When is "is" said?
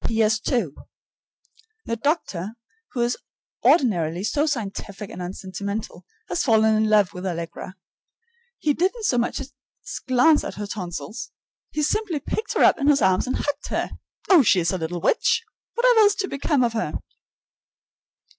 3.01-3.17, 14.59-14.71, 15.99-16.15